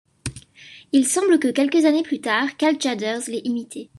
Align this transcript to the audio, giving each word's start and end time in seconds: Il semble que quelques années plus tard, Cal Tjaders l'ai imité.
Il 0.93 1.05
semble 1.05 1.37
que 1.37 1.47
quelques 1.49 1.85
années 1.85 2.01
plus 2.01 2.21
tard, 2.21 2.57
Cal 2.57 2.77
Tjaders 2.77 3.21
l'ai 3.27 3.43
imité. 3.47 3.89